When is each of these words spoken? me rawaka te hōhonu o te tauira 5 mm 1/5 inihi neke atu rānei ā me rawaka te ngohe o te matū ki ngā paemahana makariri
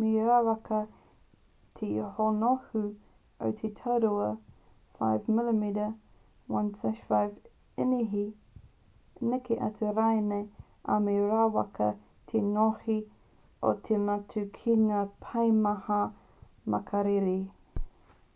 me 0.00 0.08
rawaka 0.26 0.76
te 1.78 1.86
hōhonu 2.18 2.82
o 3.48 3.50
te 3.62 3.70
tauira 3.78 4.28
5 5.00 5.34
mm 5.38 5.74
1/5 6.58 7.34
inihi 7.86 8.22
neke 9.32 9.58
atu 9.72 9.90
rānei 9.98 10.46
ā 10.94 11.00
me 11.10 11.18
rawaka 11.34 11.90
te 12.32 12.44
ngohe 12.52 13.00
o 13.74 13.78
te 13.92 14.00
matū 14.08 14.46
ki 14.62 14.78
ngā 14.86 15.04
paemahana 15.28 16.74
makariri 16.76 17.38